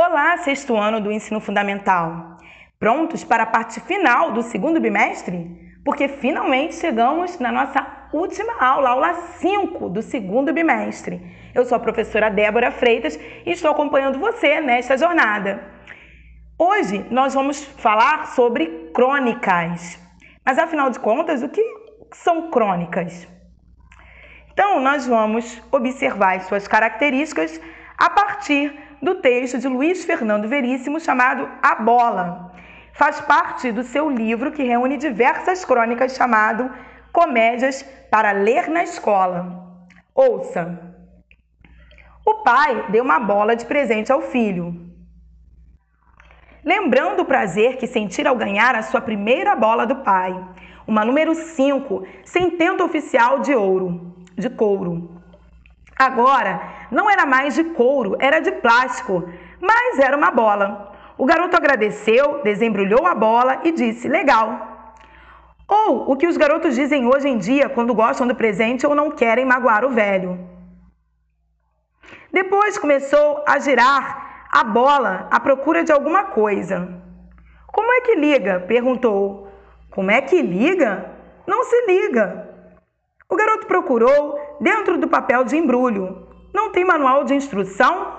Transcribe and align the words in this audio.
Olá, 0.00 0.36
sexto 0.36 0.76
ano 0.76 1.00
do 1.00 1.10
ensino 1.10 1.40
fundamental. 1.40 2.36
Prontos 2.78 3.24
para 3.24 3.42
a 3.42 3.46
parte 3.46 3.80
final 3.80 4.30
do 4.30 4.42
segundo 4.42 4.80
bimestre? 4.80 5.74
Porque 5.84 6.06
finalmente 6.06 6.76
chegamos 6.76 7.40
na 7.40 7.50
nossa 7.50 7.84
última 8.12 8.64
aula, 8.64 8.90
aula 8.90 9.12
5 9.14 9.88
do 9.88 10.00
segundo 10.00 10.52
bimestre. 10.52 11.20
Eu 11.52 11.64
sou 11.64 11.74
a 11.74 11.80
professora 11.80 12.30
Débora 12.30 12.70
Freitas 12.70 13.18
e 13.44 13.50
estou 13.50 13.72
acompanhando 13.72 14.20
você 14.20 14.60
nesta 14.60 14.96
jornada. 14.96 15.64
Hoje 16.56 17.04
nós 17.10 17.34
vamos 17.34 17.64
falar 17.64 18.28
sobre 18.28 18.92
crônicas. 18.94 20.00
Mas 20.46 20.60
afinal 20.60 20.90
de 20.90 21.00
contas, 21.00 21.42
o 21.42 21.48
que 21.48 21.60
são 22.12 22.52
crônicas? 22.52 23.26
Então, 24.52 24.80
nós 24.80 25.08
vamos 25.08 25.60
observar 25.72 26.40
suas 26.42 26.68
características 26.68 27.60
a 27.98 28.08
partir 28.08 28.87
do 29.02 29.16
texto 29.16 29.58
de 29.58 29.68
Luiz 29.68 30.04
Fernando 30.04 30.48
Veríssimo 30.48 31.00
chamado 31.00 31.48
A 31.62 31.74
Bola. 31.76 32.52
Faz 32.92 33.20
parte 33.20 33.70
do 33.70 33.82
seu 33.82 34.10
livro 34.10 34.50
que 34.50 34.62
reúne 34.62 34.96
diversas 34.96 35.64
crônicas 35.64 36.16
chamado 36.16 36.70
Comédias 37.12 37.82
para 38.10 38.32
Ler 38.32 38.68
na 38.68 38.82
Escola. 38.82 39.86
Ouça. 40.14 40.96
O 42.26 42.42
pai 42.42 42.86
deu 42.90 43.04
uma 43.04 43.20
bola 43.20 43.54
de 43.54 43.64
presente 43.64 44.10
ao 44.10 44.20
filho. 44.20 44.88
Lembrando 46.64 47.20
o 47.20 47.24
prazer 47.24 47.76
que 47.76 47.86
sentira 47.86 48.30
ao 48.30 48.36
ganhar 48.36 48.74
a 48.74 48.82
sua 48.82 49.00
primeira 49.00 49.54
bola 49.54 49.86
do 49.86 49.96
pai, 49.96 50.34
uma 50.86 51.04
número 51.04 51.34
5, 51.34 52.06
sem 52.24 52.50
tento 52.50 52.84
oficial 52.84 53.40
de 53.40 53.54
ouro, 53.54 54.16
de 54.36 54.50
couro. 54.50 55.17
Agora, 55.98 56.60
não 56.92 57.10
era 57.10 57.26
mais 57.26 57.54
de 57.54 57.64
couro, 57.64 58.16
era 58.20 58.38
de 58.38 58.52
plástico, 58.52 59.28
mas 59.60 59.98
era 59.98 60.16
uma 60.16 60.30
bola. 60.30 60.92
O 61.16 61.26
garoto 61.26 61.56
agradeceu, 61.56 62.40
desembrulhou 62.44 63.04
a 63.04 63.14
bola 63.14 63.60
e 63.64 63.72
disse: 63.72 64.06
Legal. 64.06 64.66
Ou 65.66 66.10
o 66.10 66.16
que 66.16 66.28
os 66.28 66.36
garotos 66.36 66.76
dizem 66.76 67.06
hoje 67.06 67.28
em 67.28 67.36
dia 67.36 67.68
quando 67.68 67.94
gostam 67.94 68.26
do 68.26 68.34
presente 68.34 68.86
ou 68.86 68.94
não 68.94 69.10
querem 69.10 69.44
magoar 69.44 69.84
o 69.84 69.90
velho. 69.90 70.38
Depois 72.32 72.78
começou 72.78 73.42
a 73.46 73.58
girar 73.58 74.48
a 74.52 74.62
bola 74.62 75.26
à 75.30 75.40
procura 75.40 75.82
de 75.82 75.92
alguma 75.92 76.24
coisa. 76.24 76.88
Como 77.66 77.92
é 77.92 78.00
que 78.02 78.14
liga? 78.14 78.60
perguntou. 78.60 79.48
Como 79.90 80.10
é 80.10 80.22
que 80.22 80.40
liga? 80.40 81.10
Não 81.46 81.64
se 81.64 81.86
liga. 81.86 82.48
O 83.28 83.36
garoto 83.36 83.66
procurou 83.66 84.38
dentro 84.60 84.98
do 84.98 85.08
papel 85.08 85.44
de 85.44 85.56
embrulho. 85.56 86.26
Não 86.52 86.70
tem 86.72 86.84
manual 86.84 87.24
de 87.24 87.34
instrução? 87.34 88.16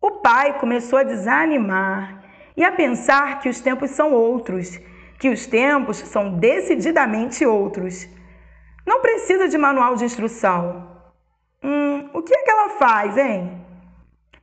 O 0.00 0.10
pai 0.22 0.58
começou 0.58 0.98
a 0.98 1.02
desanimar 1.02 2.24
e 2.56 2.64
a 2.64 2.72
pensar 2.72 3.40
que 3.40 3.48
os 3.48 3.60
tempos 3.60 3.90
são 3.90 4.12
outros, 4.12 4.78
que 5.18 5.28
os 5.28 5.46
tempos 5.46 5.98
são 5.98 6.38
decididamente 6.38 7.46
outros. 7.46 8.08
Não 8.86 9.00
precisa 9.00 9.48
de 9.48 9.56
manual 9.56 9.94
de 9.94 10.04
instrução. 10.04 10.90
Hum, 11.62 12.10
o 12.12 12.22
que 12.22 12.34
é 12.34 12.42
que 12.42 12.50
ela 12.50 12.70
faz, 12.70 13.16
hein? 13.16 13.64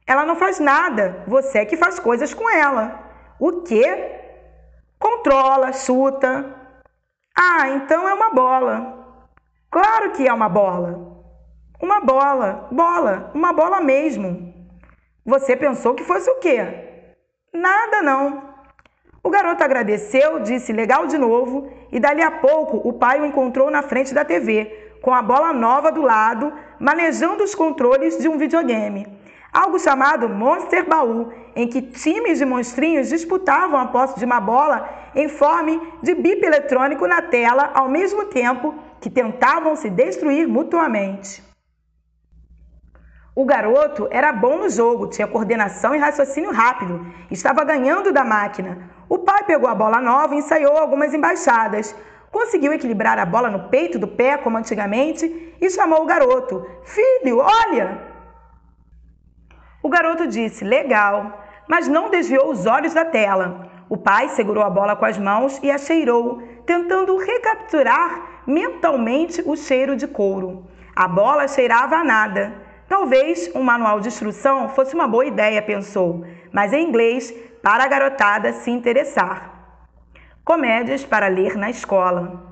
Ela 0.07 0.25
não 0.25 0.35
faz 0.35 0.59
nada, 0.59 1.23
você 1.27 1.59
é 1.59 1.65
que 1.65 1.77
faz 1.77 1.99
coisas 1.99 2.33
com 2.33 2.49
ela. 2.49 2.99
O 3.37 3.61
quê? 3.61 4.15
Controla, 4.97 5.71
chuta, 5.71 6.59
ah, 7.41 7.69
então 7.69 8.05
é 8.05 8.13
uma 8.13 8.31
bola. 8.31 9.08
Claro 9.69 10.11
que 10.11 10.27
é 10.27 10.33
uma 10.33 10.49
bola. 10.49 11.07
Uma 11.81 12.01
bola, 12.01 12.67
bola, 12.71 13.31
uma 13.33 13.53
bola 13.53 13.79
mesmo. 13.79 14.53
Você 15.25 15.55
pensou 15.55 15.93
que 15.93 16.03
fosse 16.03 16.29
o 16.29 16.39
quê? 16.39 16.57
Nada 17.53 18.01
não. 18.01 18.49
O 19.23 19.29
garoto 19.29 19.63
agradeceu, 19.63 20.39
disse 20.39 20.73
legal 20.73 21.05
de 21.07 21.17
novo 21.17 21.71
e 21.91 21.99
dali 21.99 22.21
a 22.21 22.31
pouco 22.31 22.77
o 22.87 22.93
pai 22.93 23.21
o 23.21 23.25
encontrou 23.25 23.69
na 23.69 23.81
frente 23.81 24.13
da 24.13 24.25
TV, 24.25 24.97
com 25.01 25.13
a 25.13 25.21
bola 25.21 25.53
nova 25.53 25.91
do 25.91 26.01
lado, 26.01 26.51
manejando 26.79 27.43
os 27.43 27.53
controles 27.53 28.17
de 28.17 28.27
um 28.27 28.37
videogame 28.37 29.19
algo 29.51 29.79
chamado 29.79 30.29
Monster 30.29 30.87
Baú, 30.87 31.31
em 31.55 31.67
que 31.67 31.81
times 31.81 32.37
de 32.37 32.45
monstrinhos 32.45 33.09
disputavam 33.09 33.79
a 33.79 33.87
posse 33.87 34.17
de 34.17 34.25
uma 34.25 34.39
bola 34.39 34.87
em 35.15 35.27
forma 35.27 35.81
de 36.01 36.13
bip 36.13 36.43
eletrônico 36.45 37.07
na 37.07 37.21
tela 37.21 37.71
ao 37.73 37.89
mesmo 37.89 38.25
tempo 38.25 38.75
que 38.99 39.09
tentavam 39.09 39.75
se 39.75 39.89
destruir 39.89 40.47
mutuamente. 40.47 41.43
O 43.35 43.45
garoto 43.45 44.07
era 44.11 44.33
bom 44.33 44.57
no 44.57 44.69
jogo, 44.69 45.07
tinha 45.07 45.27
coordenação 45.27 45.95
e 45.95 45.97
raciocínio 45.97 46.51
rápido, 46.51 47.05
estava 47.31 47.63
ganhando 47.63 48.11
da 48.11 48.23
máquina. 48.23 48.89
O 49.07 49.19
pai 49.19 49.43
pegou 49.43 49.69
a 49.69 49.75
bola 49.75 50.01
nova 50.01 50.35
e 50.35 50.39
ensaiou 50.39 50.77
algumas 50.77 51.13
embaixadas. 51.13 51.95
Conseguiu 52.31 52.73
equilibrar 52.73 53.17
a 53.17 53.25
bola 53.25 53.49
no 53.49 53.69
peito 53.69 53.97
do 53.97 54.07
pé, 54.07 54.37
como 54.37 54.57
antigamente, 54.57 55.55
e 55.59 55.69
chamou 55.69 56.03
o 56.03 56.05
garoto: 56.05 56.65
Filho, 56.83 57.39
olha! 57.39 58.01
O 59.81 59.89
garoto 59.89 60.27
disse: 60.27 60.65
Legal, 60.65 61.41
mas 61.67 61.87
não 61.87 62.09
desviou 62.09 62.51
os 62.51 62.65
olhos 62.65 62.93
da 62.93 63.05
tela. 63.05 63.67
O 63.87 63.97
pai 63.97 64.29
segurou 64.29 64.63
a 64.63 64.69
bola 64.69 64.95
com 64.95 65.05
as 65.05 65.17
mãos 65.17 65.59
e 65.63 65.71
a 65.71 65.77
cheirou, 65.77 66.43
tentando 66.65 67.17
recapturar 67.17 68.38
mentalmente 68.49 69.41
o 69.45 69.55
cheiro 69.55 69.95
de 69.95 70.07
couro. 70.07 70.67
A 70.95 71.07
bola 71.07 71.47
cheirava 71.47 71.95
a 71.97 72.03
nada. 72.03 72.53
Talvez 72.87 73.51
um 73.55 73.61
manual 73.61 73.99
de 73.99 74.07
instrução 74.07 74.69
fosse 74.69 74.95
uma 74.95 75.07
boa 75.07 75.25
ideia, 75.25 75.61
pensou, 75.61 76.25
mas 76.51 76.73
em 76.73 76.87
inglês 76.87 77.33
para 77.61 77.83
a 77.83 77.87
garotada 77.87 78.51
se 78.51 78.71
interessar. 78.71 79.37
Comédias 80.43 81.05
para 81.05 81.27
ler 81.27 81.55
na 81.55 81.69
escola. 81.69 82.47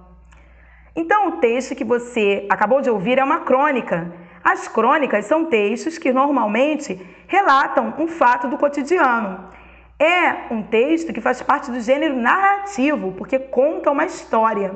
Então, 0.96 1.30
o 1.30 1.32
texto 1.38 1.76
que 1.76 1.84
você 1.84 2.46
acabou 2.50 2.82
de 2.82 2.90
ouvir 2.90 3.20
é 3.20 3.24
uma 3.24 3.40
crônica 3.40 4.14
as 4.50 4.66
crônicas 4.66 5.26
são 5.26 5.44
textos 5.44 5.98
que 5.98 6.14
normalmente 6.14 7.06
relatam 7.28 7.94
um 8.00 8.08
fato 8.08 8.48
do 8.48 8.58
cotidiano. 8.58 9.50
É 10.00 10.54
um 10.54 10.64
texto 10.64 11.12
que 11.12 11.20
faz 11.20 11.42
parte 11.42 11.70
do 11.70 11.82
gênero 11.82 12.16
narrativo, 12.16 13.12
porque 13.18 13.38
conta 13.38 13.92
uma 13.92 14.06
história. 14.06 14.74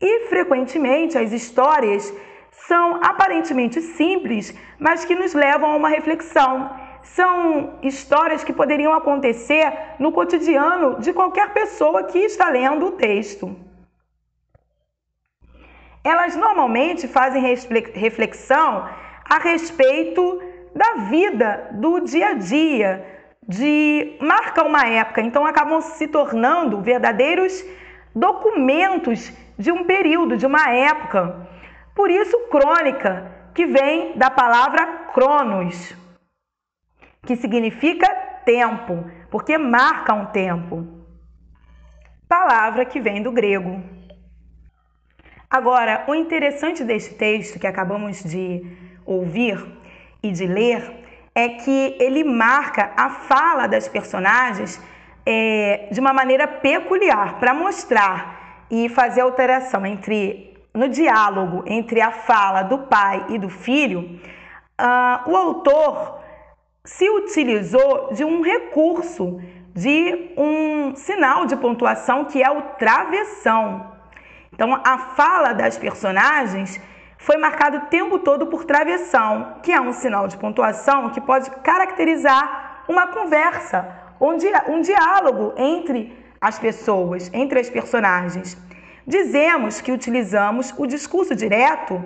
E 0.00 0.26
frequentemente 0.28 1.18
as 1.18 1.32
histórias 1.32 2.12
são 2.50 2.96
aparentemente 3.02 3.80
simples, 3.80 4.54
mas 4.78 5.04
que 5.04 5.14
nos 5.14 5.34
levam 5.34 5.72
a 5.72 5.76
uma 5.76 5.88
reflexão. 5.88 6.70
São 7.02 7.78
histórias 7.82 8.44
que 8.44 8.52
poderiam 8.52 8.92
acontecer 8.94 9.72
no 9.98 10.12
cotidiano 10.12 11.00
de 11.00 11.12
qualquer 11.12 11.52
pessoa 11.52 12.04
que 12.04 12.18
está 12.18 12.48
lendo 12.48 12.86
o 12.86 12.92
texto 12.92 13.56
elas 16.02 16.34
normalmente 16.34 17.06
fazem 17.06 17.42
reflexão 17.94 18.88
a 19.24 19.38
respeito 19.38 20.42
da 20.74 21.04
vida, 21.08 21.68
do 21.72 22.00
dia 22.00 22.28
a 22.28 22.34
dia, 22.34 23.06
de 23.46 24.16
marca 24.20 24.62
uma 24.62 24.86
época, 24.86 25.20
então 25.20 25.44
acabam 25.44 25.80
se 25.80 26.06
tornando 26.06 26.80
verdadeiros 26.80 27.64
documentos 28.14 29.32
de 29.60 29.70
um 29.70 29.84
período, 29.84 30.38
de 30.38 30.46
uma 30.46 30.70
época. 30.70 31.46
Por 31.94 32.10
isso, 32.10 32.36
crônica, 32.48 33.30
que 33.54 33.66
vem 33.66 34.16
da 34.16 34.30
palavra 34.30 34.86
cronos, 35.12 35.94
que 37.26 37.36
significa 37.36 38.08
tempo, 38.42 39.04
porque 39.30 39.58
marca 39.58 40.14
um 40.14 40.24
tempo. 40.24 40.88
Palavra 42.26 42.86
que 42.86 43.00
vem 43.00 43.22
do 43.22 43.30
grego. 43.30 43.82
Agora, 45.50 46.04
o 46.08 46.14
interessante 46.14 46.82
deste 46.82 47.14
texto 47.14 47.58
que 47.58 47.66
acabamos 47.66 48.24
de 48.24 48.64
ouvir 49.04 49.58
e 50.22 50.32
de 50.32 50.46
ler 50.46 50.80
é 51.34 51.48
que 51.48 51.96
ele 52.00 52.24
marca 52.24 52.92
a 52.96 53.10
fala 53.10 53.66
das 53.66 53.86
personagens 53.88 54.82
é, 55.26 55.88
de 55.92 56.00
uma 56.00 56.14
maneira 56.14 56.48
peculiar 56.48 57.38
para 57.38 57.52
mostrar 57.52 58.39
e 58.70 58.88
fazer 58.88 59.22
alteração 59.22 59.84
entre 59.84 60.50
no 60.72 60.88
diálogo 60.88 61.64
entre 61.66 62.00
a 62.00 62.12
fala 62.12 62.62
do 62.62 62.78
pai 62.78 63.26
e 63.28 63.38
do 63.38 63.48
filho. 63.48 64.20
Uh, 64.80 65.30
o 65.30 65.36
autor 65.36 66.20
se 66.84 67.08
utilizou 67.10 68.12
de 68.12 68.24
um 68.24 68.40
recurso, 68.40 69.40
de 69.74 70.32
um 70.36 70.94
sinal 70.94 71.46
de 71.46 71.56
pontuação 71.56 72.24
que 72.24 72.42
é 72.42 72.50
o 72.50 72.62
travessão. 72.78 73.90
Então, 74.52 74.80
a 74.84 74.98
fala 74.98 75.52
das 75.52 75.78
personagens 75.78 76.80
foi 77.18 77.36
marcada 77.36 77.78
o 77.78 77.86
tempo 77.86 78.18
todo 78.18 78.46
por 78.46 78.64
travessão, 78.64 79.56
que 79.62 79.72
é 79.72 79.80
um 79.80 79.92
sinal 79.92 80.26
de 80.26 80.36
pontuação 80.36 81.10
que 81.10 81.20
pode 81.20 81.50
caracterizar 81.62 82.84
uma 82.88 83.08
conversa, 83.08 83.86
um, 84.20 84.36
di 84.36 84.48
um 84.68 84.80
diálogo 84.80 85.52
entre 85.56 86.16
as 86.40 86.58
pessoas, 86.58 87.30
entre 87.32 87.60
as 87.60 87.68
personagens. 87.68 88.56
Dizemos 89.06 89.80
que 89.80 89.92
utilizamos 89.92 90.72
o 90.76 90.86
discurso 90.86 91.34
direto 91.34 92.02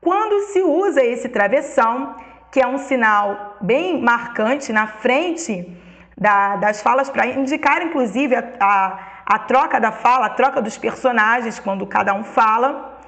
quando 0.00 0.46
se 0.52 0.62
usa 0.62 1.04
esse 1.04 1.28
travessão, 1.28 2.14
que 2.50 2.60
é 2.60 2.66
um 2.66 2.78
sinal 2.78 3.56
bem 3.60 4.00
marcante 4.00 4.72
na 4.72 4.86
frente 4.86 5.76
da, 6.16 6.56
das 6.56 6.80
falas, 6.80 7.10
para 7.10 7.26
indicar, 7.26 7.82
inclusive, 7.82 8.34
a, 8.34 8.44
a, 8.60 8.98
a 9.26 9.38
troca 9.40 9.78
da 9.78 9.92
fala, 9.92 10.26
a 10.26 10.30
troca 10.30 10.62
dos 10.62 10.78
personagens, 10.78 11.58
quando 11.58 11.86
cada 11.86 12.14
um 12.14 12.24
fala. 12.24 13.00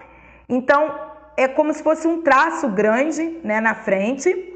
Então, 0.49 0.95
é 1.37 1.47
como 1.47 1.73
se 1.73 1.83
fosse 1.83 2.07
um 2.07 2.21
traço 2.21 2.69
grande 2.69 3.39
né, 3.45 3.61
na 3.61 3.75
frente. 3.75 4.48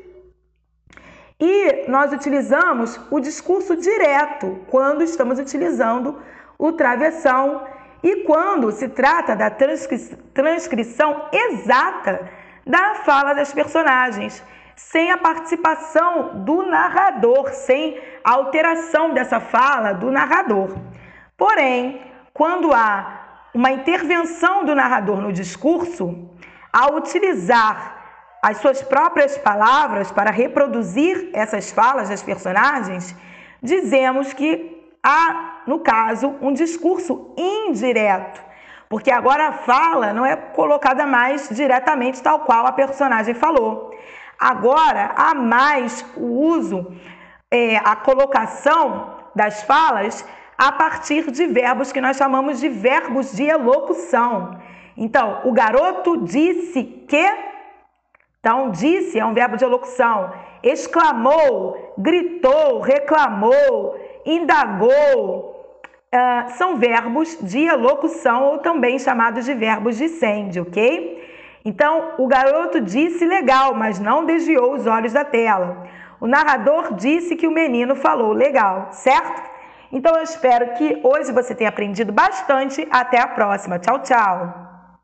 E 1.44 1.91
nós 1.91 2.12
utilizamos 2.12 3.00
o 3.11 3.19
discurso 3.19 3.77
direto 3.77 4.61
quando 4.69 5.03
estamos 5.03 5.41
utilizando 5.41 6.23
o 6.56 6.71
travessão 6.71 7.67
e 8.00 8.23
quando 8.23 8.71
se 8.71 8.89
trata 8.89 9.35
da 9.35 9.50
transcri 9.50 9.99
transcrição 10.33 11.29
exata 11.33 12.31
da 12.65 12.94
fala 13.05 13.33
das 13.35 13.53
personagens 13.53 14.41
sem 14.77 15.11
a 15.11 15.19
participação 15.19 16.44
do 16.44 16.62
narrador, 16.62 17.50
sem 17.50 18.00
a 18.23 18.35
alteração 18.35 19.12
dessa 19.12 19.41
fala 19.41 19.93
do 19.93 20.12
narrador. 20.12 20.69
Porém, 21.37 22.03
quando 22.33 22.73
há 22.73 23.49
uma 23.53 23.73
intervenção 23.73 24.65
do 24.65 24.77
narrador 24.77 25.21
no 25.21 25.33
discurso, 25.33 26.31
ao 26.73 26.94
utilizar 26.94 28.01
as 28.43 28.56
suas 28.59 28.83
próprias 28.83 29.39
palavras 29.39 30.11
para 30.11 30.33
reproduzir 30.33 31.31
essas 31.33 31.71
falas 31.71 32.09
das 32.09 32.23
personagens, 32.23 33.15
dizemos 33.62 34.33
que 34.33 34.93
há, 35.00 35.62
no 35.65 35.79
caso, 35.79 36.35
um 36.41 36.53
discurso 36.53 37.33
indireto, 37.37 38.43
porque 38.89 39.12
agora 39.12 39.49
a 39.49 39.53
fala 39.53 40.12
não 40.12 40.27
é 40.27 40.35
colocada 40.35 41.06
mais 41.06 41.49
diretamente 41.50 42.21
tal 42.21 42.41
qual 42.41 42.67
a 42.67 42.73
personagem 42.73 43.33
falou. 43.33 43.94
Agora 44.39 45.12
há 45.17 45.35
mais 45.35 46.05
o 46.17 46.27
uso, 46.27 46.93
é, 47.49 47.77
a 47.77 47.94
colocação 47.94 49.19
das 49.37 49.62
falas 49.62 50.27
a 50.59 50.73
partir 50.73 51.31
de 51.31 51.47
verbos 51.47 51.93
que 51.93 52.00
nós 52.00 52.17
chamamos 52.17 52.59
de 52.59 52.69
verbos 52.69 53.33
de 53.33 53.44
elocução. 53.44 54.59
Então, 54.97 55.41
o 55.44 55.53
garoto 55.53 56.25
disse 56.25 56.83
que. 57.09 57.51
Então, 58.43 58.73
disse 58.73 59.21
é 59.21 59.25
um 59.25 59.33
verbo 59.33 59.56
de 59.56 59.62
elocução. 59.62 60.33
Exclamou, 60.65 61.94
gritou, 61.97 62.81
reclamou, 62.81 63.97
indagou. 64.27 65.79
Uh, 66.12 66.50
são 66.59 66.77
verbos 66.77 67.39
de 67.41 67.61
elocução 67.61 68.43
ou 68.47 68.59
também 68.59 68.99
chamados 68.99 69.44
de 69.44 69.55
verbos 69.55 69.97
de 69.97 70.09
sende, 70.09 70.61
ok? 70.61 71.23
Então, 71.65 72.15
o 72.19 72.27
garoto 72.27 72.81
disse 72.81 73.25
legal, 73.25 73.75
mas 73.75 74.00
não 74.00 74.27
desviou 74.27 74.75
os 74.75 74.89
olhos 74.89 75.12
da 75.12 75.25
tela. 75.25 75.87
O 76.21 76.27
narrador 76.27 76.94
disse 76.94 77.37
que 77.37 77.47
o 77.47 77.53
menino 77.53 77.94
falou 77.94 78.33
legal, 78.33 78.89
certo? 78.91 79.41
Então, 79.93 80.17
eu 80.17 80.23
espero 80.25 80.75
que 80.75 81.00
hoje 81.05 81.31
você 81.31 81.55
tenha 81.55 81.71
aprendido 81.71 82.12
bastante. 82.12 82.89
Até 82.91 83.21
a 83.21 83.29
próxima. 83.29 83.79
Tchau, 83.79 84.00
tchau. 84.00 84.71